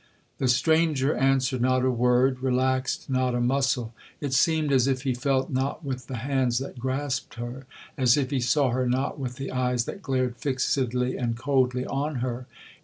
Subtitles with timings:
[0.39, 5.13] 'The stranger answered not a word, relaxed not a muscle; it seemed as if he
[5.13, 9.51] felt not with the hands that grasped her,—as if he saw her not with the
[9.51, 12.47] eyes that glared fixedly and coldly on her.